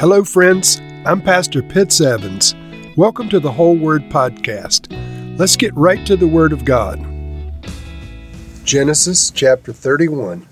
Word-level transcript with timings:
Hello, 0.00 0.22
friends. 0.22 0.80
I'm 1.04 1.20
Pastor 1.20 1.60
Pitts 1.60 2.00
Evans. 2.00 2.54
Welcome 2.96 3.28
to 3.30 3.40
the 3.40 3.50
Whole 3.50 3.76
Word 3.76 4.02
Podcast. 4.02 4.86
Let's 5.36 5.56
get 5.56 5.74
right 5.74 6.06
to 6.06 6.16
the 6.16 6.28
Word 6.28 6.52
of 6.52 6.64
God. 6.64 7.04
Genesis 8.62 9.32
chapter 9.32 9.72
31. 9.72 10.46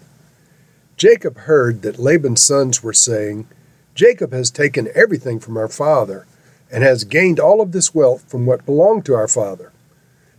Jacob 0.97 1.39
heard 1.39 1.83
that 1.83 2.01
Laban's 2.01 2.43
sons 2.43 2.83
were 2.83 2.93
saying, 2.93 3.47
Jacob 3.95 4.33
has 4.33 4.51
taken 4.51 4.89
everything 4.97 5.39
from 5.39 5.57
our 5.57 5.69
father 5.69 6.27
and 6.69 6.83
has 6.83 7.05
gained 7.05 7.39
all 7.39 7.61
of 7.61 7.71
this 7.71 7.95
wealth 7.95 8.29
from 8.29 8.47
what 8.47 8.67
belonged 8.67 9.07
to 9.07 9.15
our 9.15 9.29
father. 9.29 9.71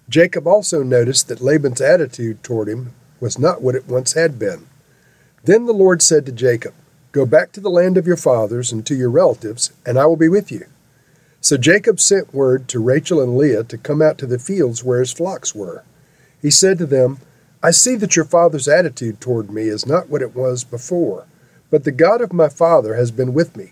Jacob 0.10 0.46
also 0.46 0.84
noticed 0.84 1.30
that 1.30 1.40
Laban's 1.40 1.80
attitude 1.80 2.44
toward 2.44 2.68
him 2.68 2.94
was 3.22 3.40
not 3.40 3.62
what 3.62 3.76
it 3.76 3.88
once 3.88 4.16
had 4.16 4.38
been. 4.38 4.68
Then 5.46 5.66
the 5.66 5.72
Lord 5.72 6.02
said 6.02 6.26
to 6.26 6.34
Jacob, 6.34 6.74
Go 7.18 7.26
back 7.26 7.52
to 7.54 7.60
the 7.60 7.72
land 7.72 7.98
of 7.98 8.06
your 8.06 8.16
fathers 8.16 8.72
and 8.72 8.86
to 8.86 8.94
your 8.94 9.10
relatives, 9.10 9.72
and 9.88 9.98
I 9.98 10.06
will 10.06 10.18
be 10.18 10.30
with 10.30 10.52
you. 10.52 10.68
So 11.42 11.58
Jacob 11.58 12.00
sent 12.00 12.32
word 12.32 12.68
to 12.68 12.80
Rachel 12.80 13.20
and 13.20 13.36
Leah 13.36 13.64
to 13.64 13.78
come 13.80 14.04
out 14.04 14.20
to 14.20 14.28
the 14.28 14.38
fields 14.38 14.84
where 14.84 15.00
his 15.00 15.14
flocks 15.14 15.56
were. 15.56 15.84
He 16.44 16.52
said 16.52 16.78
to 16.78 16.86
them, 16.86 17.18
I 17.64 17.72
see 17.72 17.96
that 17.96 18.16
your 18.16 18.26
father's 18.26 18.68
attitude 18.68 19.20
toward 19.20 19.50
me 19.50 19.64
is 19.64 19.88
not 19.88 20.10
what 20.10 20.22
it 20.22 20.36
was 20.36 20.64
before, 20.64 21.26
but 21.72 21.86
the 21.86 21.92
God 21.92 22.22
of 22.22 22.34
my 22.34 22.50
father 22.50 22.94
has 22.94 23.10
been 23.10 23.34
with 23.34 23.58
me. 23.58 23.72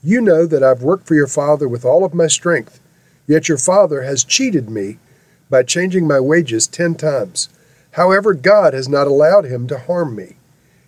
You 0.00 0.20
know 0.20 0.46
that 0.46 0.62
I've 0.62 0.84
worked 0.84 1.08
for 1.08 1.16
your 1.16 1.26
father 1.26 1.66
with 1.66 1.84
all 1.84 2.04
of 2.04 2.14
my 2.14 2.28
strength, 2.28 2.78
yet 3.26 3.48
your 3.48 3.58
father 3.58 4.02
has 4.02 4.22
cheated 4.22 4.70
me 4.70 4.98
by 5.50 5.64
changing 5.64 6.06
my 6.06 6.20
wages 6.20 6.68
ten 6.68 6.94
times. 6.94 7.48
However, 7.94 8.34
God 8.34 8.72
has 8.72 8.88
not 8.88 9.08
allowed 9.08 9.46
him 9.46 9.66
to 9.66 9.80
harm 9.80 10.14
me. 10.14 10.36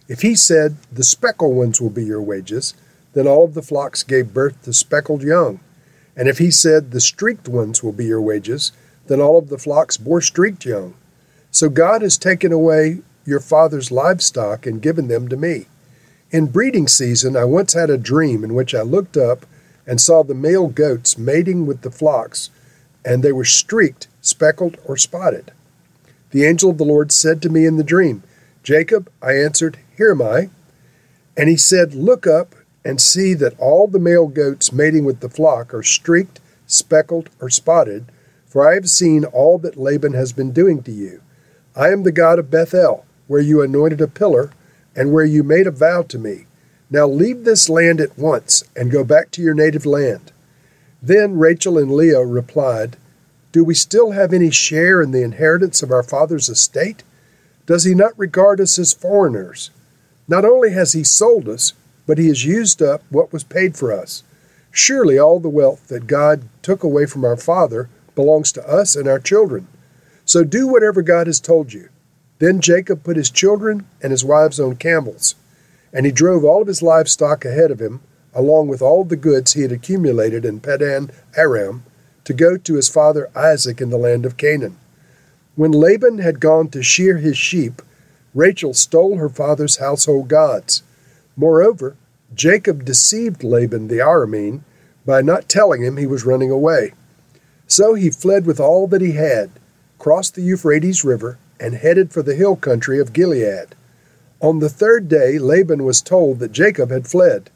If 0.08 0.22
he 0.22 0.34
said, 0.34 0.76
The 0.92 1.04
speckled 1.04 1.56
ones 1.56 1.80
will 1.80 1.90
be 1.90 2.04
your 2.04 2.22
wages, 2.22 2.74
then 3.14 3.26
all 3.26 3.44
of 3.44 3.54
the 3.54 3.62
flocks 3.62 4.02
gave 4.02 4.34
birth 4.34 4.62
to 4.62 4.72
speckled 4.72 5.22
young. 5.22 5.60
And 6.16 6.28
if 6.28 6.38
he 6.38 6.50
said, 6.50 6.90
The 6.90 7.00
streaked 7.00 7.48
ones 7.48 7.82
will 7.82 7.92
be 7.92 8.06
your 8.06 8.20
wages, 8.20 8.72
then 9.06 9.20
all 9.20 9.38
of 9.38 9.48
the 9.48 9.58
flocks 9.58 9.96
bore 9.96 10.20
streaked 10.20 10.64
young. 10.64 10.94
So 11.50 11.68
God 11.68 12.02
has 12.02 12.18
taken 12.18 12.52
away 12.52 12.98
your 13.24 13.40
father's 13.40 13.90
livestock 13.90 14.66
and 14.66 14.82
given 14.82 15.08
them 15.08 15.28
to 15.28 15.36
me. 15.36 15.66
In 16.30 16.46
breeding 16.46 16.88
season, 16.88 17.36
I 17.36 17.44
once 17.44 17.72
had 17.72 17.90
a 17.90 17.98
dream 17.98 18.44
in 18.44 18.54
which 18.54 18.74
I 18.74 18.82
looked 18.82 19.16
up 19.16 19.46
and 19.86 20.00
saw 20.00 20.22
the 20.22 20.34
male 20.34 20.68
goats 20.68 21.16
mating 21.16 21.66
with 21.66 21.82
the 21.82 21.90
flocks, 21.90 22.50
and 23.04 23.22
they 23.22 23.32
were 23.32 23.44
streaked, 23.44 24.08
speckled, 24.20 24.76
or 24.84 24.96
spotted. 24.96 25.52
The 26.30 26.44
angel 26.44 26.70
of 26.70 26.78
the 26.78 26.84
Lord 26.84 27.12
said 27.12 27.40
to 27.42 27.48
me 27.48 27.64
in 27.64 27.76
the 27.76 27.84
dream, 27.84 28.22
Jacob, 28.62 29.08
I 29.22 29.34
answered, 29.34 29.78
here 29.96 30.12
am 30.12 30.22
I. 30.22 30.50
And 31.36 31.48
he 31.48 31.56
said, 31.56 31.94
Look 31.94 32.26
up 32.26 32.54
and 32.84 33.00
see 33.00 33.34
that 33.34 33.58
all 33.58 33.88
the 33.88 33.98
male 33.98 34.28
goats 34.28 34.72
mating 34.72 35.04
with 35.04 35.20
the 35.20 35.28
flock 35.28 35.74
are 35.74 35.82
streaked, 35.82 36.40
speckled, 36.66 37.30
or 37.40 37.50
spotted, 37.50 38.06
for 38.46 38.68
I 38.68 38.74
have 38.74 38.88
seen 38.88 39.24
all 39.24 39.58
that 39.58 39.76
Laban 39.76 40.14
has 40.14 40.32
been 40.32 40.52
doing 40.52 40.82
to 40.84 40.92
you. 40.92 41.20
I 41.74 41.88
am 41.88 42.04
the 42.04 42.12
God 42.12 42.38
of 42.38 42.50
Bethel, 42.50 43.04
where 43.26 43.40
you 43.40 43.60
anointed 43.60 44.00
a 44.00 44.06
pillar, 44.06 44.52
and 44.94 45.12
where 45.12 45.24
you 45.24 45.42
made 45.42 45.66
a 45.66 45.72
vow 45.72 46.02
to 46.02 46.18
me. 46.18 46.46
Now 46.88 47.06
leave 47.06 47.44
this 47.44 47.68
land 47.68 48.00
at 48.00 48.16
once, 48.16 48.64
and 48.76 48.90
go 48.90 49.04
back 49.04 49.30
to 49.32 49.42
your 49.42 49.54
native 49.54 49.84
land. 49.84 50.32
Then 51.02 51.38
Rachel 51.38 51.76
and 51.76 51.90
Leah 51.90 52.24
replied, 52.24 52.96
Do 53.52 53.64
we 53.64 53.74
still 53.74 54.12
have 54.12 54.32
any 54.32 54.50
share 54.50 55.02
in 55.02 55.10
the 55.10 55.22
inheritance 55.22 55.82
of 55.82 55.90
our 55.90 56.02
father's 56.02 56.48
estate? 56.48 57.02
Does 57.66 57.84
he 57.84 57.94
not 57.94 58.18
regard 58.18 58.60
us 58.60 58.78
as 58.78 58.92
foreigners? 58.92 59.70
Not 60.28 60.44
only 60.44 60.72
has 60.72 60.92
he 60.92 61.04
sold 61.04 61.48
us, 61.48 61.72
but 62.06 62.18
he 62.18 62.28
has 62.28 62.44
used 62.44 62.82
up 62.82 63.02
what 63.10 63.32
was 63.32 63.44
paid 63.44 63.76
for 63.76 63.92
us. 63.92 64.22
Surely 64.70 65.18
all 65.18 65.40
the 65.40 65.48
wealth 65.48 65.88
that 65.88 66.06
God 66.06 66.48
took 66.62 66.82
away 66.82 67.06
from 67.06 67.24
our 67.24 67.36
father 67.36 67.88
belongs 68.14 68.52
to 68.52 68.68
us 68.68 68.96
and 68.96 69.08
our 69.08 69.18
children. 69.18 69.68
So 70.24 70.44
do 70.44 70.66
whatever 70.66 71.02
God 71.02 71.26
has 71.26 71.40
told 71.40 71.72
you. 71.72 71.88
Then 72.38 72.60
Jacob 72.60 73.02
put 73.02 73.16
his 73.16 73.30
children 73.30 73.86
and 74.02 74.10
his 74.10 74.24
wives 74.24 74.60
on 74.60 74.76
camels, 74.76 75.36
and 75.92 76.04
he 76.04 76.12
drove 76.12 76.44
all 76.44 76.62
of 76.62 76.68
his 76.68 76.82
livestock 76.82 77.44
ahead 77.44 77.70
of 77.70 77.80
him, 77.80 78.00
along 78.34 78.68
with 78.68 78.82
all 78.82 79.04
the 79.04 79.16
goods 79.16 79.54
he 79.54 79.62
had 79.62 79.72
accumulated 79.72 80.44
in 80.44 80.60
Paddan 80.60 81.10
Aram, 81.36 81.84
to 82.24 82.34
go 82.34 82.56
to 82.58 82.74
his 82.74 82.88
father 82.88 83.30
Isaac 83.34 83.80
in 83.80 83.90
the 83.90 83.96
land 83.96 84.26
of 84.26 84.36
Canaan. 84.36 84.76
When 85.54 85.72
Laban 85.72 86.18
had 86.18 86.40
gone 86.40 86.68
to 86.70 86.82
shear 86.82 87.16
his 87.16 87.38
sheep, 87.38 87.80
Rachel 88.36 88.74
stole 88.74 89.16
her 89.16 89.30
father's 89.30 89.78
household 89.78 90.28
gods. 90.28 90.82
Moreover, 91.36 91.96
Jacob 92.34 92.84
deceived 92.84 93.42
Laban 93.42 93.88
the 93.88 93.98
Aramean 93.98 94.60
by 95.06 95.22
not 95.22 95.48
telling 95.48 95.82
him 95.82 95.96
he 95.96 96.06
was 96.06 96.26
running 96.26 96.50
away. 96.50 96.92
So 97.66 97.94
he 97.94 98.10
fled 98.10 98.44
with 98.44 98.60
all 98.60 98.86
that 98.88 99.00
he 99.00 99.12
had, 99.12 99.50
crossed 99.98 100.34
the 100.34 100.42
Euphrates 100.42 101.02
River, 101.02 101.38
and 101.58 101.76
headed 101.76 102.12
for 102.12 102.22
the 102.22 102.34
hill 102.34 102.56
country 102.56 103.00
of 103.00 103.14
Gilead. 103.14 103.74
On 104.40 104.58
the 104.58 104.68
third 104.68 105.08
day, 105.08 105.38
Laban 105.38 105.84
was 105.84 106.02
told 106.02 106.38
that 106.40 106.52
Jacob 106.52 106.90
had 106.90 107.08
fled. 107.08 107.48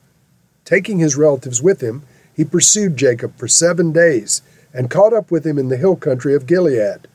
Taking 0.65 0.99
his 0.99 1.15
relatives 1.15 1.61
with 1.61 1.83
him, 1.83 2.05
he 2.35 2.43
pursued 2.43 2.97
Jacob 2.97 3.37
for 3.37 3.49
seven 3.49 3.93
days 3.93 4.41
and 4.73 4.89
caught 4.89 5.13
up 5.13 5.31
with 5.31 5.47
him 5.47 5.59
in 5.59 5.69
the 5.69 5.77
hill 5.77 5.97
country 5.97 6.35
of 6.35 6.47
Gilead. 6.47 7.07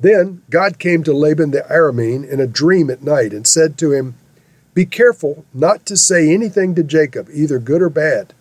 Then 0.00 0.42
God 0.48 0.78
came 0.78 1.02
to 1.04 1.12
Laban 1.12 1.50
the 1.50 1.60
Aramean 1.70 2.26
in 2.26 2.40
a 2.40 2.46
dream 2.46 2.88
at 2.90 3.02
night 3.02 3.32
and 3.32 3.46
said 3.46 3.76
to 3.78 3.92
him, 3.92 4.14
Be 4.72 4.86
careful 4.86 5.44
not 5.52 5.84
to 5.86 5.96
say 5.96 6.32
anything 6.32 6.74
to 6.74 6.82
Jacob, 6.82 7.28
either 7.32 7.58
good 7.58 7.82
or 7.82 7.90
bad. 7.90 8.32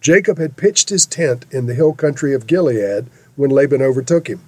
Jacob 0.00 0.38
had 0.38 0.56
pitched 0.56 0.88
his 0.88 1.04
tent 1.04 1.44
in 1.50 1.66
the 1.66 1.74
hill 1.74 1.92
country 1.92 2.32
of 2.32 2.46
Gilead 2.46 3.06
when 3.36 3.50
Laban 3.50 3.82
overtook 3.82 4.28
him. 4.28 4.40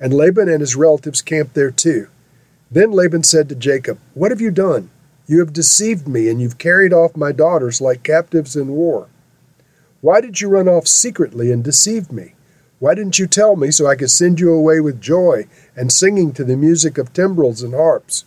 And 0.00 0.12
Laban 0.12 0.48
and 0.48 0.60
his 0.60 0.76
relatives 0.76 1.22
camped 1.22 1.54
there 1.54 1.70
too. 1.70 2.08
Then 2.70 2.90
Laban 2.90 3.22
said 3.22 3.48
to 3.48 3.54
Jacob, 3.54 3.98
What 4.14 4.30
have 4.30 4.40
you 4.40 4.50
done? 4.50 4.90
You 5.26 5.40
have 5.40 5.52
deceived 5.52 6.08
me, 6.08 6.28
and 6.28 6.40
you've 6.40 6.58
carried 6.58 6.92
off 6.92 7.16
my 7.16 7.32
daughters 7.32 7.80
like 7.80 8.02
captives 8.02 8.56
in 8.56 8.68
war. 8.68 9.08
Why 10.00 10.20
did 10.20 10.40
you 10.40 10.48
run 10.48 10.68
off 10.68 10.86
secretly 10.86 11.52
and 11.52 11.62
deceive 11.62 12.10
me? 12.10 12.34
Why 12.78 12.94
didn't 12.94 13.18
you 13.18 13.26
tell 13.26 13.56
me 13.56 13.70
so 13.70 13.86
I 13.86 13.96
could 13.96 14.10
send 14.10 14.38
you 14.38 14.52
away 14.52 14.80
with 14.80 15.00
joy 15.00 15.46
and 15.74 15.92
singing 15.92 16.32
to 16.34 16.44
the 16.44 16.56
music 16.56 16.96
of 16.96 17.12
timbrels 17.12 17.62
and 17.62 17.74
harps? 17.74 18.24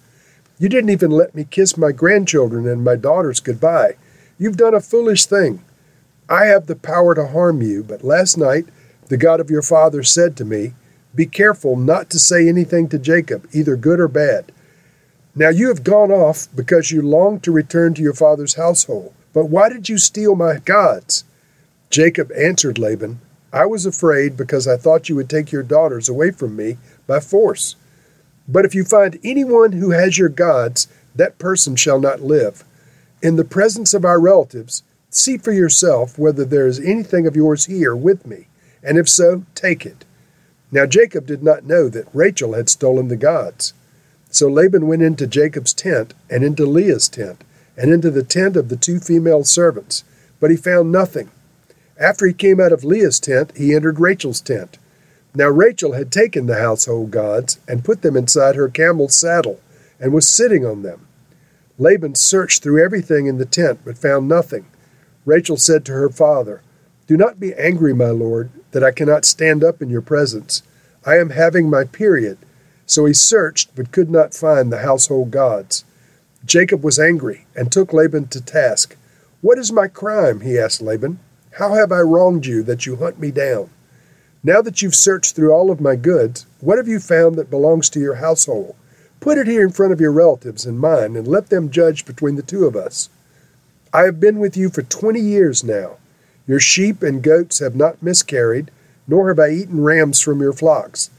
You 0.59 0.67
didn't 0.67 0.89
even 0.89 1.11
let 1.11 1.33
me 1.33 1.45
kiss 1.49 1.77
my 1.77 1.91
grandchildren 1.91 2.67
and 2.67 2.83
my 2.83 2.95
daughters 2.95 3.39
goodbye. 3.39 3.95
You've 4.37 4.57
done 4.57 4.73
a 4.75 4.81
foolish 4.81 5.25
thing. 5.25 5.63
I 6.29 6.45
have 6.45 6.67
the 6.67 6.75
power 6.75 7.15
to 7.15 7.27
harm 7.27 7.61
you, 7.61 7.83
but 7.83 8.03
last 8.03 8.37
night 8.37 8.65
the 9.07 9.17
God 9.17 9.39
of 9.39 9.49
your 9.49 9.61
father 9.61 10.03
said 10.03 10.35
to 10.37 10.45
me, 10.45 10.73
Be 11.15 11.25
careful 11.25 11.75
not 11.75 12.09
to 12.09 12.19
say 12.19 12.47
anything 12.47 12.89
to 12.89 12.99
Jacob, 12.99 13.47
either 13.53 13.75
good 13.75 13.99
or 13.99 14.07
bad. 14.07 14.51
Now 15.33 15.49
you 15.49 15.69
have 15.69 15.83
gone 15.83 16.11
off 16.11 16.47
because 16.53 16.91
you 16.91 17.01
long 17.01 17.39
to 17.41 17.51
return 17.51 17.93
to 17.93 18.01
your 18.01 18.13
father's 18.13 18.55
household. 18.55 19.13
But 19.33 19.45
why 19.45 19.69
did 19.69 19.87
you 19.87 19.97
steal 19.97 20.35
my 20.35 20.57
gods? 20.59 21.23
Jacob 21.89 22.31
answered 22.33 22.77
Laban, 22.77 23.19
I 23.53 23.65
was 23.65 23.85
afraid 23.85 24.37
because 24.37 24.67
I 24.67 24.77
thought 24.77 25.09
you 25.09 25.15
would 25.15 25.29
take 25.29 25.51
your 25.51 25.63
daughters 25.63 26.07
away 26.07 26.31
from 26.31 26.55
me 26.55 26.77
by 27.05 27.19
force. 27.19 27.75
But 28.47 28.65
if 28.65 28.73
you 28.73 28.83
find 28.83 29.19
anyone 29.23 29.73
who 29.73 29.91
has 29.91 30.17
your 30.17 30.29
gods, 30.29 30.87
that 31.15 31.37
person 31.37 31.75
shall 31.75 31.99
not 31.99 32.21
live. 32.21 32.63
In 33.21 33.35
the 33.35 33.43
presence 33.43 33.93
of 33.93 34.05
our 34.05 34.19
relatives, 34.19 34.83
see 35.09 35.37
for 35.37 35.51
yourself 35.51 36.17
whether 36.17 36.45
there 36.45 36.65
is 36.65 36.79
anything 36.79 37.27
of 37.27 37.35
yours 37.35 37.65
here 37.65 37.95
with 37.95 38.25
me, 38.25 38.47
and 38.81 38.97
if 38.97 39.09
so, 39.09 39.43
take 39.53 39.85
it. 39.85 40.05
Now 40.71 40.85
Jacob 40.85 41.25
did 41.25 41.43
not 41.43 41.65
know 41.65 41.89
that 41.89 42.07
Rachel 42.13 42.53
had 42.53 42.69
stolen 42.69 43.09
the 43.09 43.17
gods. 43.17 43.73
So 44.29 44.47
Laban 44.47 44.87
went 44.87 45.01
into 45.01 45.27
Jacob's 45.27 45.73
tent, 45.73 46.13
and 46.29 46.43
into 46.43 46.65
Leah's 46.65 47.09
tent, 47.09 47.43
and 47.75 47.91
into 47.91 48.09
the 48.09 48.23
tent 48.23 48.55
of 48.55 48.69
the 48.69 48.77
two 48.77 48.99
female 48.99 49.43
servants, 49.43 50.05
but 50.39 50.49
he 50.49 50.55
found 50.55 50.91
nothing. 50.91 51.29
After 52.01 52.25
he 52.25 52.33
came 52.33 52.59
out 52.59 52.71
of 52.71 52.83
Leah's 52.83 53.19
tent, 53.19 53.53
he 53.55 53.75
entered 53.75 53.99
Rachel's 53.99 54.41
tent. 54.41 54.79
Now 55.35 55.49
Rachel 55.49 55.93
had 55.93 56.11
taken 56.11 56.47
the 56.47 56.59
household 56.59 57.11
gods 57.11 57.59
and 57.67 57.85
put 57.85 58.01
them 58.01 58.17
inside 58.17 58.55
her 58.55 58.67
camel's 58.69 59.15
saddle 59.15 59.61
and 59.99 60.11
was 60.11 60.27
sitting 60.27 60.65
on 60.65 60.81
them. 60.81 61.07
Laban 61.77 62.15
searched 62.15 62.63
through 62.63 62.83
everything 62.83 63.27
in 63.27 63.37
the 63.37 63.45
tent 63.45 63.81
but 63.85 63.99
found 63.99 64.27
nothing. 64.27 64.65
Rachel 65.25 65.57
said 65.57 65.85
to 65.85 65.91
her 65.91 66.09
father, 66.09 66.63
Do 67.05 67.15
not 67.15 67.39
be 67.39 67.53
angry, 67.53 67.93
my 67.93 68.09
lord, 68.09 68.49
that 68.71 68.83
I 68.83 68.91
cannot 68.91 69.23
stand 69.23 69.63
up 69.63 69.79
in 69.79 69.91
your 69.91 70.01
presence. 70.01 70.63
I 71.05 71.17
am 71.17 71.29
having 71.29 71.69
my 71.69 71.83
period. 71.83 72.39
So 72.87 73.05
he 73.05 73.13
searched 73.13 73.75
but 73.75 73.91
could 73.91 74.09
not 74.09 74.33
find 74.33 74.71
the 74.71 74.79
household 74.79 75.29
gods. 75.29 75.85
Jacob 76.45 76.83
was 76.83 76.97
angry 76.97 77.45
and 77.55 77.71
took 77.71 77.93
Laban 77.93 78.27
to 78.29 78.41
task. 78.41 78.97
What 79.41 79.59
is 79.59 79.71
my 79.71 79.87
crime? 79.87 80.41
he 80.41 80.57
asked 80.57 80.81
Laban. 80.81 81.19
How 81.55 81.73
have 81.73 81.91
I 81.91 81.99
wronged 81.99 82.45
you 82.45 82.63
that 82.63 82.85
you 82.85 82.95
hunt 82.95 83.19
me 83.19 83.29
down? 83.29 83.69
Now 84.43 84.61
that 84.61 84.81
you've 84.81 84.95
searched 84.95 85.35
through 85.35 85.51
all 85.51 85.69
of 85.69 85.81
my 85.81 85.95
goods, 85.95 86.45
what 86.61 86.77
have 86.77 86.87
you 86.87 86.99
found 86.99 87.35
that 87.35 87.49
belongs 87.49 87.89
to 87.89 87.99
your 87.99 88.15
household? 88.15 88.75
Put 89.19 89.37
it 89.37 89.47
here 89.47 89.61
in 89.61 89.71
front 89.71 89.91
of 89.91 89.99
your 89.99 90.13
relatives 90.13 90.65
and 90.65 90.79
mine, 90.79 91.15
and 91.15 91.27
let 91.27 91.49
them 91.49 91.69
judge 91.69 92.05
between 92.05 92.35
the 92.35 92.41
two 92.41 92.65
of 92.65 92.75
us. 92.75 93.09
I 93.93 94.03
have 94.03 94.19
been 94.19 94.39
with 94.39 94.55
you 94.55 94.69
for 94.69 94.81
twenty 94.81 95.19
years 95.19 95.63
now. 95.63 95.97
Your 96.47 96.59
sheep 96.59 97.03
and 97.03 97.21
goats 97.21 97.59
have 97.59 97.75
not 97.75 98.01
miscarried, 98.01 98.71
nor 99.07 99.27
have 99.27 99.39
I 99.39 99.49
eaten 99.49 99.83
rams 99.83 100.21
from 100.21 100.39
your 100.39 100.53
flocks. 100.53 101.09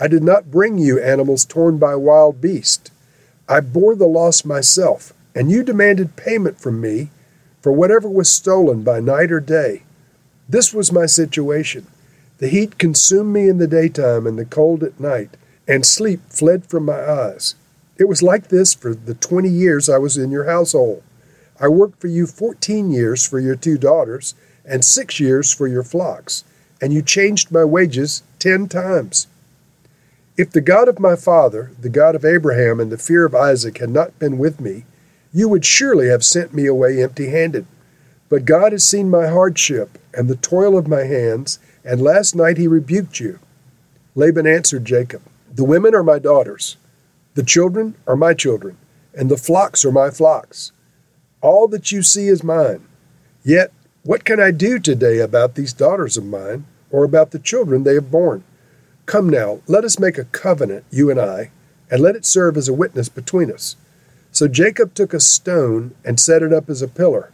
I 0.00 0.08
did 0.08 0.22
not 0.22 0.50
bring 0.50 0.78
you 0.78 0.98
animals 0.98 1.44
torn 1.44 1.76
by 1.76 1.94
wild 1.96 2.40
beasts. 2.40 2.90
I 3.48 3.60
bore 3.60 3.94
the 3.94 4.06
loss 4.06 4.44
myself, 4.44 5.12
and 5.34 5.50
you 5.50 5.62
demanded 5.62 6.16
payment 6.16 6.58
from 6.58 6.80
me 6.80 7.10
for 7.62 7.72
whatever 7.72 8.08
was 8.08 8.28
stolen 8.28 8.82
by 8.82 9.00
night 9.00 9.32
or 9.32 9.40
day. 9.40 9.84
This 10.48 10.74
was 10.74 10.92
my 10.92 11.06
situation. 11.06 11.86
The 12.38 12.48
heat 12.48 12.76
consumed 12.76 13.32
me 13.32 13.48
in 13.48 13.58
the 13.58 13.68
daytime 13.68 14.26
and 14.26 14.38
the 14.38 14.44
cold 14.44 14.82
at 14.82 15.00
night, 15.00 15.30
and 15.66 15.86
sleep 15.86 16.20
fled 16.28 16.66
from 16.66 16.84
my 16.84 17.08
eyes. 17.08 17.54
It 17.98 18.08
was 18.08 18.22
like 18.22 18.48
this 18.48 18.74
for 18.74 18.94
the 18.94 19.14
twenty 19.14 19.48
years 19.48 19.88
I 19.88 19.98
was 19.98 20.18
in 20.18 20.32
your 20.32 20.44
household. 20.44 21.04
I 21.60 21.68
worked 21.68 22.00
for 22.00 22.08
you 22.08 22.26
fourteen 22.26 22.90
years 22.90 23.26
for 23.26 23.38
your 23.38 23.54
two 23.54 23.78
daughters, 23.78 24.34
and 24.64 24.84
six 24.84 25.20
years 25.20 25.54
for 25.54 25.68
your 25.68 25.84
flocks, 25.84 26.42
and 26.80 26.92
you 26.92 27.00
changed 27.00 27.52
my 27.52 27.64
wages 27.64 28.24
ten 28.40 28.68
times. 28.68 29.28
If 30.36 30.50
the 30.50 30.60
God 30.60 30.88
of 30.88 30.98
my 30.98 31.14
father, 31.14 31.70
the 31.80 31.88
God 31.88 32.16
of 32.16 32.24
Abraham, 32.24 32.80
and 32.80 32.90
the 32.90 32.98
fear 32.98 33.24
of 33.24 33.34
Isaac 33.34 33.78
had 33.78 33.90
not 33.90 34.18
been 34.18 34.38
with 34.38 34.60
me, 34.60 34.84
you 35.32 35.48
would 35.48 35.64
surely 35.64 36.08
have 36.08 36.24
sent 36.24 36.52
me 36.52 36.66
away 36.66 37.02
empty 37.02 37.30
handed. 37.30 37.66
But 38.28 38.44
God 38.44 38.72
has 38.72 38.84
seen 38.84 39.10
my 39.10 39.28
hardship 39.28 39.98
and 40.14 40.28
the 40.28 40.36
toil 40.36 40.76
of 40.76 40.88
my 40.88 41.04
hands, 41.04 41.58
and 41.84 42.00
last 42.00 42.34
night 42.34 42.58
he 42.58 42.66
rebuked 42.68 43.20
you. 43.20 43.38
Laban 44.14 44.46
answered 44.46 44.84
Jacob, 44.84 45.22
The 45.54 45.64
women 45.64 45.94
are 45.94 46.02
my 46.02 46.18
daughters, 46.18 46.76
the 47.34 47.42
children 47.42 47.94
are 48.06 48.16
my 48.16 48.34
children, 48.34 48.76
and 49.14 49.30
the 49.30 49.36
flocks 49.36 49.84
are 49.84 49.92
my 49.92 50.10
flocks. 50.10 50.72
All 51.40 51.66
that 51.68 51.90
you 51.90 52.02
see 52.02 52.28
is 52.28 52.44
mine. 52.44 52.86
Yet, 53.42 53.72
what 54.04 54.24
can 54.24 54.38
I 54.38 54.50
do 54.50 54.78
today 54.78 55.18
about 55.18 55.54
these 55.54 55.72
daughters 55.72 56.16
of 56.16 56.24
mine, 56.24 56.66
or 56.90 57.04
about 57.04 57.30
the 57.30 57.38
children 57.38 57.84
they 57.84 57.94
have 57.94 58.10
borne? 58.10 58.44
Come 59.06 59.28
now, 59.28 59.60
let 59.66 59.84
us 59.84 59.98
make 59.98 60.18
a 60.18 60.24
covenant, 60.24 60.84
you 60.90 61.10
and 61.10 61.20
I, 61.20 61.50
and 61.90 62.00
let 62.00 62.16
it 62.16 62.24
serve 62.24 62.56
as 62.56 62.68
a 62.68 62.72
witness 62.74 63.08
between 63.08 63.50
us. 63.50 63.76
So 64.32 64.48
Jacob 64.48 64.94
took 64.94 65.12
a 65.12 65.20
stone 65.20 65.94
and 66.04 66.18
set 66.18 66.42
it 66.42 66.52
up 66.52 66.70
as 66.70 66.80
a 66.80 66.88
pillar. 66.88 67.30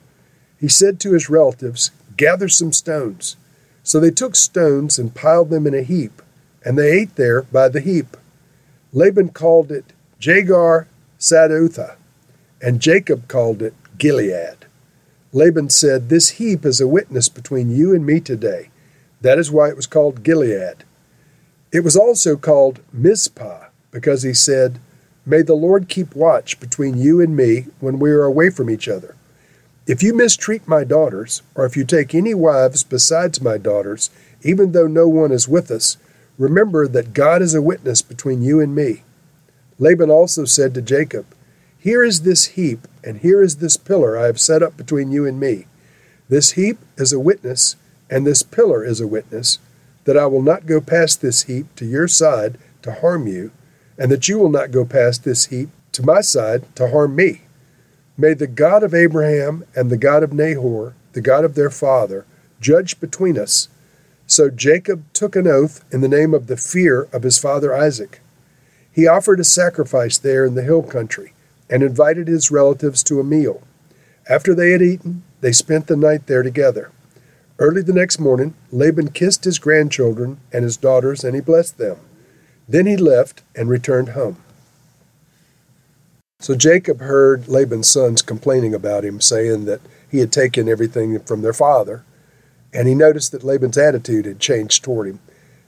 He 0.60 0.68
said 0.68 0.98
to 1.00 1.12
his 1.12 1.30
relatives, 1.30 1.92
Gather 2.16 2.48
some 2.48 2.72
stones. 2.72 3.36
So 3.84 4.00
they 4.00 4.10
took 4.10 4.34
stones 4.34 4.98
and 4.98 5.14
piled 5.14 5.50
them 5.50 5.66
in 5.66 5.74
a 5.74 5.82
heap, 5.82 6.20
and 6.64 6.76
they 6.76 6.90
ate 6.90 7.14
there 7.14 7.42
by 7.42 7.68
the 7.68 7.80
heap. 7.80 8.16
Laban 8.92 9.30
called 9.30 9.70
it 9.70 9.92
Jegar 10.20 10.88
Sahadutha, 11.18 11.96
and 12.60 12.80
Jacob 12.80 13.28
called 13.28 13.62
it 13.62 13.74
Gilead. 13.96 14.66
Laban 15.32 15.70
said, 15.70 16.08
This 16.08 16.30
heap 16.30 16.66
is 16.66 16.80
a 16.80 16.88
witness 16.88 17.28
between 17.28 17.70
you 17.70 17.94
and 17.94 18.04
me 18.04 18.18
today. 18.18 18.70
That 19.20 19.38
is 19.38 19.50
why 19.50 19.68
it 19.68 19.76
was 19.76 19.86
called 19.86 20.24
Gilead. 20.24 20.84
It 21.70 21.80
was 21.80 21.96
also 21.96 22.36
called 22.36 22.80
Mizpah, 22.92 23.66
because 23.92 24.22
he 24.22 24.34
said, 24.34 24.80
May 25.28 25.42
the 25.42 25.54
Lord 25.54 25.90
keep 25.90 26.16
watch 26.16 26.58
between 26.58 26.96
you 26.96 27.20
and 27.20 27.36
me 27.36 27.66
when 27.80 27.98
we 27.98 28.10
are 28.12 28.22
away 28.22 28.48
from 28.48 28.70
each 28.70 28.88
other. 28.88 29.14
If 29.86 30.02
you 30.02 30.14
mistreat 30.14 30.66
my 30.66 30.84
daughters, 30.84 31.42
or 31.54 31.66
if 31.66 31.76
you 31.76 31.84
take 31.84 32.14
any 32.14 32.32
wives 32.32 32.82
besides 32.82 33.38
my 33.38 33.58
daughters, 33.58 34.08
even 34.42 34.72
though 34.72 34.86
no 34.86 35.06
one 35.06 35.30
is 35.30 35.46
with 35.46 35.70
us, 35.70 35.98
remember 36.38 36.88
that 36.88 37.12
God 37.12 37.42
is 37.42 37.54
a 37.54 37.60
witness 37.60 38.00
between 38.00 38.40
you 38.40 38.58
and 38.58 38.74
me. 38.74 39.02
Laban 39.78 40.08
also 40.08 40.46
said 40.46 40.72
to 40.72 40.80
Jacob, 40.80 41.26
Here 41.78 42.02
is 42.02 42.22
this 42.22 42.46
heap, 42.46 42.88
and 43.04 43.18
here 43.18 43.42
is 43.42 43.56
this 43.56 43.76
pillar 43.76 44.16
I 44.16 44.24
have 44.24 44.40
set 44.40 44.62
up 44.62 44.78
between 44.78 45.12
you 45.12 45.26
and 45.26 45.38
me. 45.38 45.66
This 46.30 46.52
heap 46.52 46.78
is 46.96 47.12
a 47.12 47.20
witness, 47.20 47.76
and 48.08 48.26
this 48.26 48.42
pillar 48.42 48.82
is 48.82 48.98
a 48.98 49.06
witness, 49.06 49.58
that 50.04 50.16
I 50.16 50.24
will 50.24 50.42
not 50.42 50.64
go 50.64 50.80
past 50.80 51.20
this 51.20 51.42
heap 51.42 51.66
to 51.76 51.84
your 51.84 52.08
side 52.08 52.56
to 52.80 52.94
harm 52.94 53.26
you, 53.26 53.50
and 53.98 54.10
that 54.10 54.28
you 54.28 54.38
will 54.38 54.50
not 54.50 54.70
go 54.70 54.84
past 54.84 55.24
this 55.24 55.46
heap 55.46 55.68
to 55.92 56.06
my 56.06 56.20
side 56.20 56.64
to 56.76 56.90
harm 56.90 57.16
me. 57.16 57.42
May 58.16 58.34
the 58.34 58.46
God 58.46 58.82
of 58.82 58.94
Abraham 58.94 59.64
and 59.74 59.90
the 59.90 59.96
God 59.96 60.22
of 60.22 60.32
Nahor, 60.32 60.94
the 61.12 61.20
God 61.20 61.44
of 61.44 61.54
their 61.54 61.70
father, 61.70 62.24
judge 62.60 63.00
between 63.00 63.38
us. 63.38 63.68
So 64.26 64.50
Jacob 64.50 65.04
took 65.12 65.36
an 65.36 65.46
oath 65.46 65.84
in 65.92 66.00
the 66.00 66.08
name 66.08 66.34
of 66.34 66.46
the 66.46 66.56
fear 66.56 67.08
of 67.12 67.22
his 67.22 67.38
father 67.38 67.74
Isaac. 67.74 68.20
He 68.92 69.06
offered 69.06 69.40
a 69.40 69.44
sacrifice 69.44 70.18
there 70.18 70.44
in 70.44 70.54
the 70.54 70.62
hill 70.62 70.82
country 70.82 71.32
and 71.70 71.82
invited 71.82 72.28
his 72.28 72.50
relatives 72.50 73.02
to 73.04 73.20
a 73.20 73.24
meal. 73.24 73.62
After 74.28 74.54
they 74.54 74.72
had 74.72 74.82
eaten, 74.82 75.22
they 75.40 75.52
spent 75.52 75.86
the 75.86 75.96
night 75.96 76.26
there 76.26 76.42
together. 76.42 76.90
Early 77.58 77.82
the 77.82 77.92
next 77.92 78.18
morning, 78.18 78.54
Laban 78.70 79.10
kissed 79.10 79.44
his 79.44 79.58
grandchildren 79.58 80.40
and 80.52 80.64
his 80.64 80.76
daughters, 80.76 81.24
and 81.24 81.34
he 81.34 81.40
blessed 81.40 81.78
them. 81.78 81.98
Then 82.68 82.86
he 82.86 82.96
left 82.96 83.42
and 83.56 83.68
returned 83.68 84.10
home. 84.10 84.36
So 86.40 86.54
Jacob 86.54 87.00
heard 87.00 87.48
Laban's 87.48 87.88
sons 87.88 88.22
complaining 88.22 88.74
about 88.74 89.04
him, 89.04 89.20
saying 89.20 89.64
that 89.64 89.80
he 90.08 90.18
had 90.18 90.30
taken 90.30 90.68
everything 90.68 91.18
from 91.20 91.42
their 91.42 91.52
father, 91.52 92.04
and 92.72 92.86
he 92.86 92.94
noticed 92.94 93.32
that 93.32 93.42
Laban's 93.42 93.78
attitude 93.78 94.26
had 94.26 94.38
changed 94.38 94.84
toward 94.84 95.08
him. 95.08 95.20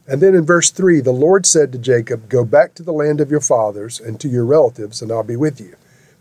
And 0.07 0.21
then 0.21 0.35
in 0.35 0.45
verse 0.45 0.71
3, 0.71 1.01
the 1.01 1.13
Lord 1.13 1.47
said 1.47 1.73
to 1.73 1.79
Jacob, 1.79 2.29
Go 2.29 2.45
back 2.45 2.75
to 2.75 2.83
the 2.83 2.93
land 2.93 3.21
of 3.21 3.31
your 3.31 3.41
fathers 3.41 3.99
and 3.99 4.21
to 4.21 4.29
your 4.29 4.45
relatives, 4.45 5.03
and 5.03 5.11
I'll 5.11 5.23
be 5.23 5.37
with 5.37 5.61
you. 5.61 5.77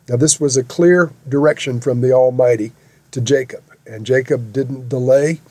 Now, 0.07 0.15
this 0.15 0.39
was 0.39 0.57
a 0.57 0.63
clear 0.63 1.11
direction 1.27 1.79
from 1.79 2.01
the 2.01 2.11
Almighty 2.11 2.71
to 3.11 3.21
Jacob, 3.21 3.63
and 3.85 4.05
Jacob 4.05 4.51
didn't 4.51 4.89
delay. 4.89 5.41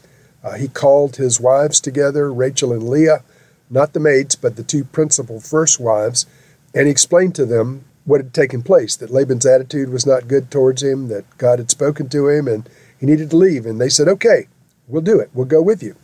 Uh, 0.43 0.55
he 0.55 0.69
called 0.69 1.17
his 1.17 1.41
wives 1.41 1.81
together, 1.81 2.33
Rachel 2.33 2.73
and 2.73 2.89
Leah, 2.89 3.23
not 3.71 3.93
the 3.93 4.01
maids, 4.01 4.37
but 4.37 4.57
the 4.57 4.63
two 4.63 4.85
principal 4.85 5.41
first 5.41 5.79
wives, 5.81 6.27
and 6.75 6.87
he 6.87 6.91
explained 6.91 7.35
to 7.37 7.47
them 7.47 7.85
what 8.05 8.21
had 8.21 8.33
taken 8.33 8.63
place 8.63 8.97
that 8.97 9.11
Laban's 9.11 9.45
attitude 9.45 9.91
was 9.91 10.07
not 10.07 10.29
good 10.29 10.51
towards 10.51 10.83
him, 10.83 11.09
that 11.09 11.25
God 11.37 11.59
had 11.59 11.71
spoken 11.71 12.09
to 12.09 12.29
him, 12.29 12.49
and 12.49 12.69
he 12.99 13.07
needed 13.07 13.31
to 13.31 13.37
leave. 13.37 13.67
And 13.67 13.81
they 13.81 13.91
said, 13.91 14.09
Okay, 14.09 14.49
we'll 14.87 15.03
do 15.03 15.21
it, 15.21 15.31
we'll 15.35 15.47
go 15.47 15.61
with 15.61 15.83
you. 15.83 15.95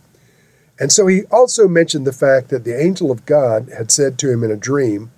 And 0.79 0.91
so 0.91 1.07
he 1.07 1.25
also 1.31 1.69
mentioned 1.69 2.07
the 2.07 2.13
fact 2.13 2.49
that 2.49 2.65
the 2.65 2.79
angel 2.79 3.11
of 3.11 3.27
God 3.27 3.71
had 3.77 3.91
said 3.91 4.19
to 4.19 4.31
him 4.31 4.43
in 4.43 4.51
a 4.51 4.57
dream, 4.57 5.13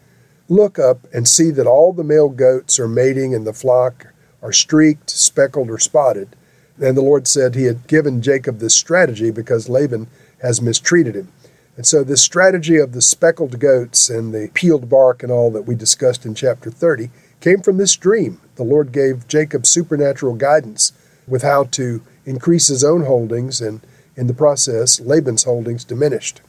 Look 0.49 0.79
up 0.79 1.01
and 1.13 1.27
see 1.27 1.51
that 1.51 1.67
all 1.67 1.93
the 1.93 2.05
male 2.05 2.29
goats 2.29 2.79
are 2.79 2.89
mating 2.89 3.35
and 3.35 3.47
the 3.47 3.53
flock 3.53 4.07
are 4.43 4.53
streaked, 4.53 5.11
speckled, 5.11 5.71
or 5.71 5.79
spotted. 5.79 6.37
And 6.79 6.97
the 6.97 7.03
Lord 7.03 7.27
said 7.27 7.55
he 7.55 7.65
had 7.65 7.89
given 7.89 8.23
Jacob 8.23 8.59
this 8.59 8.75
strategy 8.75 9.31
because 9.31 9.69
Laban 9.69 10.07
has 10.43 10.63
mistreated 10.63 11.17
him. 11.17 11.33
And 11.77 11.87
so, 11.87 12.03
this 12.03 12.23
strategy 12.23 12.79
of 12.79 12.93
the 12.93 13.03
speckled 13.03 13.61
goats 13.61 14.09
and 14.09 14.33
the 14.33 14.51
peeled 14.55 14.89
bark 14.89 15.23
and 15.23 15.31
all 15.31 15.51
that 15.51 15.67
we 15.67 15.75
discussed 15.75 16.25
in 16.25 16.35
chapter 16.35 16.71
30 16.71 17.11
came 17.41 17.61
from 17.61 17.77
this 17.77 17.97
dream. 17.97 18.41
The 18.57 18.63
Lord 18.63 18.93
gave 18.93 19.29
Jacob 19.29 19.67
supernatural 19.67 20.35
guidance 20.35 20.93
with 21.27 21.43
how 21.43 21.65
to 21.65 22.03
increase 22.25 22.69
his 22.69 22.83
own 22.83 23.05
holdings, 23.05 23.61
and 23.61 23.81
in 24.17 24.27
the 24.27 24.35
process, 24.35 25.01
Laban's 25.01 25.45
holdings 25.45 25.85
diminished. 25.85 26.41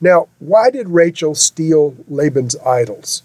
Now, 0.00 0.28
why 0.40 0.70
did 0.70 0.88
Rachel 0.88 1.34
steal 1.34 1.94
Laban's 2.08 2.56
idols? 2.56 3.22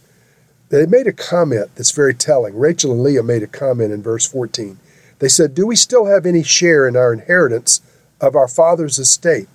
They 0.69 0.85
made 0.85 1.07
a 1.07 1.13
comment 1.13 1.71
that's 1.75 1.91
very 1.91 2.13
telling. 2.13 2.57
Rachel 2.57 2.93
and 2.93 3.03
Leah 3.03 3.23
made 3.23 3.43
a 3.43 3.47
comment 3.47 3.91
in 3.91 4.01
verse 4.01 4.25
14. 4.25 4.79
They 5.19 5.27
said, 5.27 5.53
Do 5.53 5.67
we 5.67 5.75
still 5.75 6.05
have 6.05 6.25
any 6.25 6.43
share 6.43 6.87
in 6.87 6.95
our 6.95 7.11
inheritance 7.11 7.81
of 8.21 8.35
our 8.35 8.47
father's 8.47 8.97
estate? 8.97 9.49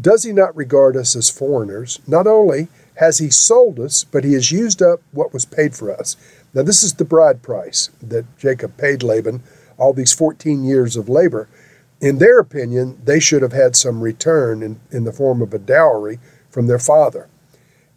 Does 0.00 0.24
he 0.24 0.32
not 0.32 0.56
regard 0.56 0.96
us 0.96 1.14
as 1.14 1.30
foreigners? 1.30 2.00
Not 2.06 2.26
only 2.26 2.68
has 2.96 3.18
he 3.18 3.30
sold 3.30 3.78
us, 3.78 4.04
but 4.04 4.24
he 4.24 4.32
has 4.34 4.52
used 4.52 4.82
up 4.82 5.00
what 5.12 5.32
was 5.32 5.44
paid 5.44 5.74
for 5.74 5.90
us. 5.90 6.16
Now, 6.54 6.62
this 6.62 6.82
is 6.82 6.94
the 6.94 7.04
bride 7.04 7.42
price 7.42 7.90
that 8.02 8.24
Jacob 8.38 8.76
paid 8.76 9.02
Laban, 9.02 9.42
all 9.78 9.92
these 9.92 10.12
14 10.12 10.64
years 10.64 10.96
of 10.96 11.08
labor. 11.08 11.48
In 12.00 12.18
their 12.18 12.38
opinion, 12.38 13.00
they 13.04 13.20
should 13.20 13.42
have 13.42 13.52
had 13.52 13.76
some 13.76 14.02
return 14.02 14.62
in, 14.62 14.80
in 14.90 15.04
the 15.04 15.12
form 15.12 15.40
of 15.40 15.54
a 15.54 15.58
dowry 15.58 16.18
from 16.50 16.66
their 16.66 16.78
father. 16.78 17.28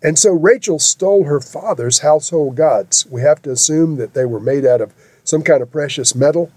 And 0.02 0.20
so 0.20 0.32
Rachel 0.32 0.80
stole 0.80 1.24
her 1.24 1.42
father's 1.42 2.00
household 2.00 2.56
gods. 2.56 3.06
We 3.08 3.22
have 3.22 3.42
to 3.44 3.52
assume 3.52 3.96
that 3.98 4.14
they 4.14 4.26
were 4.26 4.40
made 4.40 4.66
out 4.66 4.82
of 4.82 4.94
some 5.24 5.42
kind 5.42 5.62
of 5.62 5.72
precious 5.72 6.14
metal, 6.14 6.52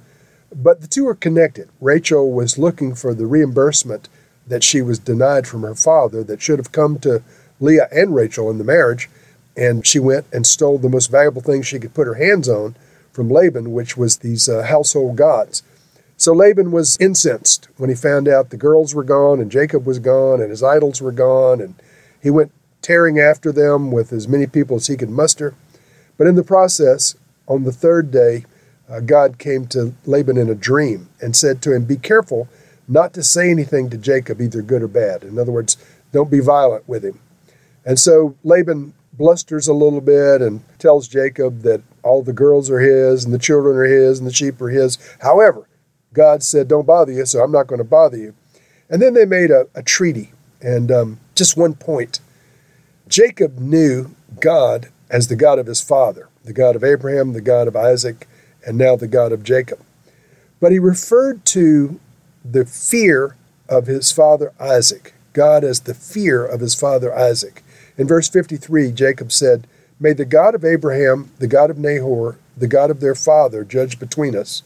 but 0.54 0.80
the 0.80 0.86
two 0.86 1.08
are 1.08 1.14
connected. 1.14 1.70
Rachel 1.80 2.30
was 2.30 2.58
looking 2.58 2.94
for 2.94 3.14
the 3.14 3.26
reimbursement 3.26 4.08
that 4.48 4.64
she 4.64 4.82
was 4.82 4.98
denied 4.98 5.46
from 5.46 5.62
her 5.62 5.74
father 5.74 6.24
that 6.24 6.42
should 6.42 6.58
have 6.58 6.72
come 6.72 6.98
to 7.00 7.22
Leah 7.60 7.88
and 7.92 8.14
Rachel 8.14 8.50
in 8.50 8.58
the 8.58 8.64
marriage. 8.64 9.08
And 9.56 9.86
she 9.86 9.98
went 9.98 10.26
and 10.32 10.46
stole 10.46 10.78
the 10.78 10.88
most 10.88 11.10
valuable 11.10 11.42
thing 11.42 11.62
she 11.62 11.78
could 11.78 11.94
put 11.94 12.06
her 12.06 12.14
hands 12.14 12.48
on 12.48 12.76
from 13.12 13.28
Laban, 13.28 13.72
which 13.72 13.96
was 13.96 14.18
these 14.18 14.48
uh, 14.48 14.62
household 14.62 15.16
gods. 15.16 15.62
So 16.16 16.32
Laban 16.32 16.72
was 16.72 16.96
incensed 16.98 17.68
when 17.76 17.90
he 17.90 17.96
found 17.96 18.28
out 18.28 18.50
the 18.50 18.56
girls 18.56 18.94
were 18.94 19.04
gone 19.04 19.40
and 19.40 19.50
Jacob 19.50 19.86
was 19.86 19.98
gone 19.98 20.40
and 20.40 20.50
his 20.50 20.62
idols 20.62 21.00
were 21.00 21.12
gone. 21.12 21.60
And 21.60 21.74
he 22.20 22.30
went 22.30 22.52
tearing 22.82 23.18
after 23.18 23.52
them 23.52 23.90
with 23.90 24.12
as 24.12 24.28
many 24.28 24.46
people 24.46 24.76
as 24.76 24.86
he 24.86 24.96
could 24.96 25.10
muster. 25.10 25.54
But 26.16 26.26
in 26.26 26.34
the 26.34 26.42
process, 26.42 27.14
on 27.46 27.64
the 27.64 27.72
third 27.72 28.10
day, 28.10 28.44
uh, 28.88 29.00
God 29.00 29.38
came 29.38 29.66
to 29.68 29.94
Laban 30.06 30.36
in 30.36 30.48
a 30.48 30.54
dream 30.54 31.08
and 31.20 31.36
said 31.36 31.62
to 31.62 31.74
him, 31.74 31.84
Be 31.84 31.96
careful 31.96 32.48
not 32.88 33.12
to 33.14 33.22
say 33.22 33.50
anything 33.50 33.90
to 33.90 33.98
Jacob, 33.98 34.40
either 34.40 34.62
good 34.62 34.82
or 34.82 34.88
bad. 34.88 35.22
In 35.22 35.38
other 35.38 35.52
words, 35.52 35.76
don't 36.12 36.30
be 36.30 36.40
violent 36.40 36.88
with 36.88 37.04
him. 37.04 37.20
And 37.84 37.98
so 37.98 38.34
Laban 38.42 38.94
blusters 39.12 39.68
a 39.68 39.74
little 39.74 40.00
bit 40.00 40.40
and 40.40 40.62
tells 40.78 41.08
Jacob 41.08 41.62
that 41.62 41.82
all 42.02 42.22
the 42.22 42.32
girls 42.32 42.70
are 42.70 42.80
his 42.80 43.24
and 43.24 43.34
the 43.34 43.38
children 43.38 43.76
are 43.76 43.84
his 43.84 44.18
and 44.18 44.26
the 44.26 44.32
sheep 44.32 44.60
are 44.60 44.70
his. 44.70 44.98
However, 45.20 45.68
God 46.12 46.42
said, 46.42 46.68
Don't 46.68 46.86
bother 46.86 47.12
you, 47.12 47.26
so 47.26 47.42
I'm 47.42 47.52
not 47.52 47.66
going 47.66 47.78
to 47.78 47.84
bother 47.84 48.16
you. 48.16 48.34
And 48.88 49.02
then 49.02 49.14
they 49.14 49.26
made 49.26 49.50
a, 49.50 49.68
a 49.74 49.82
treaty. 49.82 50.32
And 50.60 50.90
um, 50.90 51.20
just 51.34 51.56
one 51.56 51.74
point 51.74 52.20
Jacob 53.08 53.58
knew 53.58 54.14
God 54.40 54.88
as 55.10 55.28
the 55.28 55.36
God 55.36 55.58
of 55.58 55.66
his 55.66 55.80
father, 55.80 56.28
the 56.44 56.52
God 56.52 56.76
of 56.76 56.84
Abraham, 56.84 57.32
the 57.32 57.40
God 57.40 57.68
of 57.68 57.76
Isaac, 57.76 58.26
and 58.66 58.76
now 58.76 58.96
the 58.96 59.08
God 59.08 59.32
of 59.32 59.42
Jacob. 59.42 59.80
But 60.60 60.72
he 60.72 60.78
referred 60.78 61.44
to 61.46 62.00
the 62.44 62.64
fear 62.64 63.36
of 63.68 63.86
his 63.86 64.12
father 64.12 64.52
Isaac, 64.58 65.14
God 65.32 65.64
as 65.64 65.80
the 65.80 65.94
fear 65.94 66.44
of 66.44 66.60
his 66.60 66.74
father 66.74 67.14
Isaac. 67.14 67.62
In 67.96 68.06
verse 68.06 68.28
53, 68.28 68.92
Jacob 68.92 69.32
said, 69.32 69.66
May 70.00 70.12
the 70.12 70.24
God 70.24 70.54
of 70.54 70.64
Abraham, 70.64 71.30
the 71.38 71.48
God 71.48 71.70
of 71.70 71.78
Nahor, 71.78 72.38
the 72.56 72.68
God 72.68 72.90
of 72.90 73.00
their 73.00 73.14
father, 73.14 73.64
judge 73.64 73.98
between 73.98 74.36
us. 74.36 74.62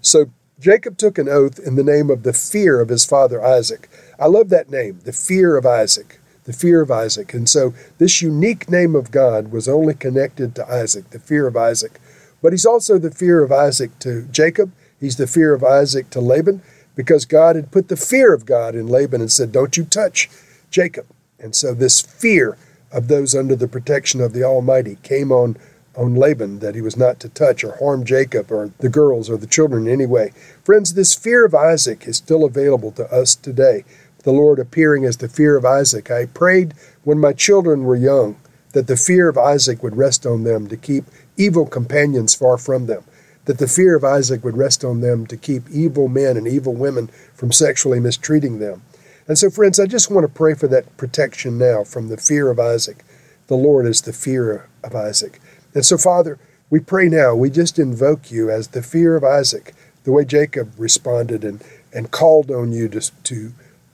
So 0.00 0.30
Jacob 0.58 0.96
took 0.96 1.18
an 1.18 1.28
oath 1.28 1.58
in 1.58 1.76
the 1.76 1.84
name 1.84 2.10
of 2.10 2.22
the 2.22 2.32
fear 2.32 2.80
of 2.80 2.88
his 2.88 3.04
father 3.04 3.44
Isaac. 3.44 3.88
I 4.18 4.26
love 4.26 4.48
that 4.48 4.70
name, 4.70 5.00
the 5.04 5.12
fear 5.12 5.56
of 5.56 5.66
Isaac, 5.66 6.18
the 6.44 6.52
fear 6.52 6.80
of 6.80 6.90
Isaac. 6.90 7.34
And 7.34 7.48
so 7.48 7.74
this 7.98 8.22
unique 8.22 8.68
name 8.68 8.96
of 8.96 9.10
God 9.10 9.52
was 9.52 9.68
only 9.68 9.94
connected 9.94 10.54
to 10.54 10.66
Isaac, 10.66 11.10
the 11.10 11.18
fear 11.18 11.46
of 11.46 11.56
Isaac. 11.56 12.00
But 12.42 12.52
he's 12.52 12.66
also 12.66 12.98
the 12.98 13.10
fear 13.10 13.42
of 13.42 13.52
Isaac 13.52 13.98
to 14.00 14.22
Jacob. 14.30 14.72
He's 14.98 15.16
the 15.16 15.26
fear 15.26 15.52
of 15.52 15.62
Isaac 15.62 16.10
to 16.10 16.20
Laban 16.20 16.62
because 16.96 17.24
God 17.24 17.54
had 17.54 17.70
put 17.70 17.86
the 17.86 17.96
fear 17.96 18.34
of 18.34 18.46
God 18.46 18.74
in 18.74 18.88
Laban 18.88 19.20
and 19.20 19.30
said, 19.30 19.52
Don't 19.52 19.76
you 19.76 19.84
touch 19.84 20.28
Jacob. 20.70 21.06
And 21.38 21.54
so 21.54 21.72
this 21.72 22.00
fear 22.00 22.58
of 22.90 23.06
those 23.06 23.34
under 23.34 23.54
the 23.54 23.68
protection 23.68 24.20
of 24.20 24.32
the 24.32 24.42
Almighty 24.42 24.98
came 25.04 25.30
on 25.30 25.56
on 25.96 26.14
Laban 26.14 26.58
that 26.58 26.74
he 26.74 26.82
was 26.82 26.96
not 26.96 27.18
to 27.20 27.28
touch 27.28 27.64
or 27.64 27.76
harm 27.76 28.04
Jacob 28.04 28.52
or 28.52 28.70
the 28.78 28.88
girls 28.88 29.30
or 29.30 29.36
the 29.36 29.46
children 29.46 29.86
in 29.86 29.92
any 29.92 30.06
way. 30.06 30.30
Friends, 30.62 30.92
this 30.92 31.14
fear 31.14 31.44
of 31.46 31.54
Isaac 31.54 32.06
is 32.06 32.18
still 32.18 32.44
available 32.44 32.92
to 32.92 33.10
us 33.10 33.34
today. 33.34 33.84
The 34.24 34.32
Lord 34.32 34.58
appearing 34.58 35.04
as 35.04 35.18
the 35.18 35.28
fear 35.28 35.56
of 35.56 35.64
Isaac. 35.64 36.10
I 36.10 36.26
prayed 36.26 36.74
when 37.04 37.18
my 37.18 37.32
children 37.32 37.84
were 37.84 37.96
young 37.96 38.36
that 38.72 38.88
the 38.88 38.96
fear 38.96 39.28
of 39.28 39.38
Isaac 39.38 39.82
would 39.82 39.96
rest 39.96 40.26
on 40.26 40.44
them 40.44 40.68
to 40.68 40.76
keep 40.76 41.04
evil 41.36 41.66
companions 41.66 42.34
far 42.34 42.58
from 42.58 42.86
them, 42.86 43.04
that 43.46 43.58
the 43.58 43.68
fear 43.68 43.96
of 43.96 44.04
Isaac 44.04 44.44
would 44.44 44.56
rest 44.56 44.84
on 44.84 45.00
them 45.00 45.26
to 45.28 45.36
keep 45.36 45.68
evil 45.70 46.08
men 46.08 46.36
and 46.36 46.46
evil 46.46 46.74
women 46.74 47.08
from 47.34 47.52
sexually 47.52 48.00
mistreating 48.00 48.58
them. 48.58 48.82
And 49.28 49.38
so, 49.38 49.50
friends, 49.50 49.80
I 49.80 49.86
just 49.86 50.10
want 50.10 50.24
to 50.24 50.32
pray 50.32 50.54
for 50.54 50.68
that 50.68 50.96
protection 50.96 51.58
now 51.58 51.82
from 51.82 52.08
the 52.08 52.16
fear 52.16 52.50
of 52.50 52.60
Isaac. 52.60 53.04
The 53.46 53.56
Lord 53.56 53.86
is 53.86 54.02
the 54.02 54.12
fear 54.12 54.68
of 54.84 54.94
Isaac. 54.94 55.40
And 55.74 55.84
so, 55.84 55.96
Father, 55.96 56.38
we 56.70 56.80
pray 56.80 57.08
now, 57.08 57.34
we 57.34 57.50
just 57.50 57.78
invoke 57.78 58.30
you 58.30 58.50
as 58.50 58.68
the 58.68 58.82
fear 58.82 59.16
of 59.16 59.24
Isaac, 59.24 59.74
the 60.04 60.12
way 60.12 60.24
Jacob 60.24 60.72
responded 60.76 61.44
and, 61.44 61.62
and 61.92 62.10
called 62.10 62.50
on 62.50 62.72
you 62.72 62.88
to, 62.88 63.22
to 63.22 63.52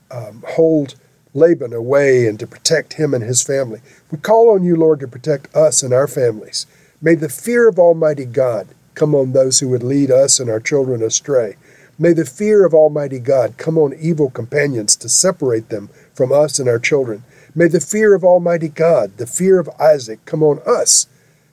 um, 0.09 0.43
hold 0.49 0.95
Laban 1.35 1.73
away 1.73 2.27
and 2.27 2.39
to 2.39 2.47
protect 2.47 2.93
him 2.93 3.13
and 3.13 3.23
his 3.23 3.43
family. 3.43 3.81
We 4.11 4.17
call 4.17 4.51
on 4.51 4.63
you, 4.63 4.75
Lord, 4.75 4.99
to 5.01 5.07
protect 5.07 5.55
us 5.55 5.83
and 5.83 5.93
our 5.93 6.07
families. 6.07 6.65
May 7.01 7.15
the 7.15 7.29
fear 7.29 7.67
of 7.67 7.79
Almighty 7.79 8.25
God 8.25 8.67
come 8.95 9.15
on 9.15 9.31
those 9.31 9.59
who 9.59 9.69
would 9.69 9.83
lead 9.83 10.11
us 10.11 10.39
and 10.39 10.49
our 10.49 10.59
children 10.59 11.03
astray. 11.03 11.55
May 11.99 12.13
the 12.13 12.25
fear 12.25 12.65
of 12.65 12.73
Almighty 12.73 13.19
God 13.19 13.57
come 13.57 13.77
on 13.77 13.93
evil 13.99 14.29
companions 14.29 14.95
to 14.97 15.09
separate 15.09 15.69
them 15.69 15.89
from 16.13 16.31
us 16.31 16.59
and 16.59 16.67
our 16.67 16.79
children. 16.79 17.23
May 17.55 17.67
the 17.67 17.79
fear 17.79 18.15
of 18.15 18.23
Almighty 18.23 18.69
God, 18.69 19.17
the 19.17 19.27
fear 19.27 19.59
of 19.59 19.69
Isaac, 19.79 20.25
come 20.25 20.41
on 20.41 20.59
us 20.65 21.07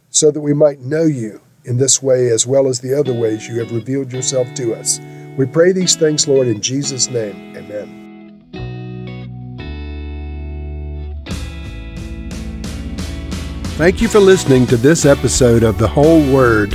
so 0.08 0.30
that 0.30 0.40
we 0.40 0.54
might 0.54 0.80
know 0.80 1.04
you 1.04 1.40
in 1.64 1.76
this 1.76 2.02
way 2.02 2.30
as 2.30 2.46
well 2.46 2.68
as 2.68 2.80
the 2.80 2.98
other 2.98 3.12
ways 3.12 3.46
you 3.46 3.58
have 3.58 3.70
revealed 3.70 4.12
yourself 4.12 4.52
to 4.54 4.74
us. 4.74 4.98
We 5.36 5.46
pray 5.46 5.72
these 5.72 5.94
things, 5.94 6.26
Lord, 6.26 6.48
in 6.48 6.60
Jesus' 6.60 7.08
name. 7.08 7.56
Amen. 7.56 8.00
Thank 13.76 14.02
you 14.02 14.08
for 14.08 14.20
listening 14.20 14.66
to 14.66 14.76
this 14.76 15.06
episode 15.06 15.62
of 15.62 15.78
The 15.78 15.88
Whole 15.88 16.20
Word. 16.32 16.74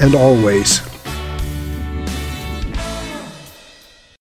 and 0.00 0.14
always. 0.14 0.95